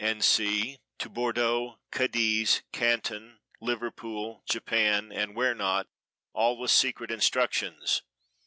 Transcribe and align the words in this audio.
d. 0.03 0.07
and 0.07 0.23
c. 0.23 0.79
to 0.97 1.07
Bordeaux, 1.09 1.77
Cadiz, 1.91 2.63
Canton, 2.73 3.37
Liverpool, 3.59 4.41
Japan, 4.49 5.11
and 5.11 5.35
where 5.35 5.53
not, 5.53 5.85
all 6.33 6.57
with 6.57 6.71
secret 6.71 7.11
instructions. 7.11 8.01